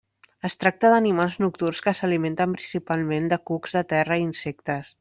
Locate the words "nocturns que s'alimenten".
1.43-2.55